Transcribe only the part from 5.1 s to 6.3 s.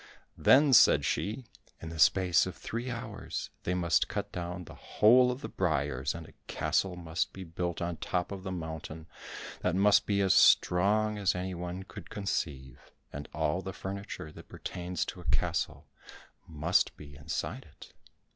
of the briars, and